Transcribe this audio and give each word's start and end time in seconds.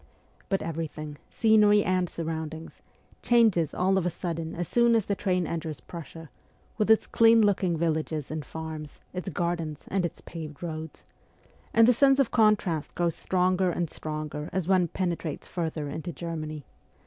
But 0.49 0.63
everything 0.63 1.19
scenery 1.29 1.83
FIRST 1.83 1.83
JOURNEY 1.83 1.83
ABROAD 1.83 1.85
51 1.85 1.97
and 1.97 2.09
surroundings 2.49 2.81
changes 3.21 3.73
all 3.75 3.99
of 3.99 4.05
a 4.07 4.09
sudden 4.09 4.55
as 4.55 4.67
soon 4.67 4.95
as 4.95 5.05
the 5.05 5.13
train 5.13 5.45
enters 5.45 5.79
Prussia, 5.79 6.31
with 6.79 6.89
its 6.89 7.05
clean 7.05 7.43
looking 7.43 7.77
villages 7.77 8.31
and 8.31 8.43
farms, 8.43 8.99
its 9.13 9.29
gardens, 9.29 9.85
and 9.89 10.03
its 10.03 10.21
paved 10.21 10.63
roads; 10.63 11.03
and 11.71 11.87
the 11.87 11.93
sense 11.93 12.17
of 12.17 12.31
contrast 12.31 12.95
grows 12.95 13.13
stronger 13.13 13.69
and 13.69 13.91
stronger 13.91 14.49
as 14.51 14.67
one 14.67 14.87
penetrates 14.87 15.47
further 15.47 15.87
into 15.87 16.11
Germany. 16.11 16.65